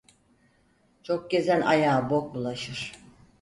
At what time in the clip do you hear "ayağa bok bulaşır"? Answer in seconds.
1.61-2.93